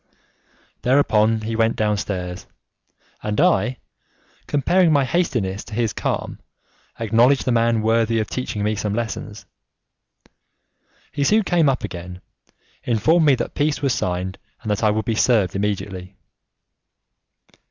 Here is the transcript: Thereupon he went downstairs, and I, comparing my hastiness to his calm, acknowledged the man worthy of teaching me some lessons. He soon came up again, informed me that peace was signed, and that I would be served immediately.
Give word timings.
Thereupon 0.81 1.41
he 1.41 1.55
went 1.55 1.75
downstairs, 1.75 2.47
and 3.21 3.39
I, 3.39 3.77
comparing 4.47 4.91
my 4.91 5.05
hastiness 5.05 5.63
to 5.65 5.75
his 5.75 5.93
calm, 5.93 6.39
acknowledged 6.99 7.45
the 7.45 7.51
man 7.51 7.83
worthy 7.83 8.17
of 8.19 8.27
teaching 8.27 8.63
me 8.63 8.73
some 8.73 8.95
lessons. 8.95 9.45
He 11.11 11.23
soon 11.23 11.43
came 11.43 11.69
up 11.69 11.83
again, 11.83 12.21
informed 12.83 13.27
me 13.27 13.35
that 13.35 13.53
peace 13.53 13.83
was 13.83 13.93
signed, 13.93 14.39
and 14.63 14.71
that 14.71 14.81
I 14.83 14.89
would 14.89 15.05
be 15.05 15.13
served 15.13 15.55
immediately. 15.55 16.15